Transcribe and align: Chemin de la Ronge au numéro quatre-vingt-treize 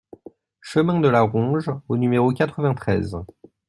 Chemin 0.61 0.99
de 0.99 1.07
la 1.09 1.21
Ronge 1.21 1.69
au 1.87 1.95
numéro 1.95 2.33
quatre-vingt-treize 2.33 3.17